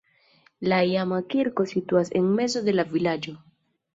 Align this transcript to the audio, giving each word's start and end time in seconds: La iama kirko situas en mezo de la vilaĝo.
La 0.71 0.79
iama 0.93 1.19
kirko 1.33 1.67
situas 1.73 2.11
en 2.21 2.33
mezo 2.39 2.65
de 2.69 2.75
la 2.79 2.89
vilaĝo. 2.95 3.37